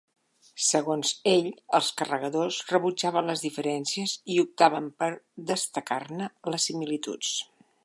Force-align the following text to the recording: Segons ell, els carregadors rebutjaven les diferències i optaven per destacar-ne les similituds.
Segons 0.67 1.09
ell, 1.31 1.49
els 1.79 1.89
carregadors 1.99 2.57
rebutjaven 2.71 3.29
les 3.33 3.45
diferències 3.45 4.15
i 4.37 4.39
optaven 4.45 4.89
per 5.03 5.13
destacar-ne 5.53 6.31
les 6.55 6.69
similituds. 6.73 7.39